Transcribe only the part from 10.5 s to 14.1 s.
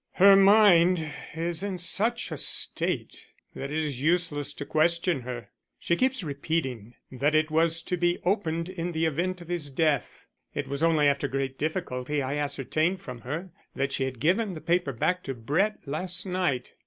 It was only after great difficulty I ascertained from her that she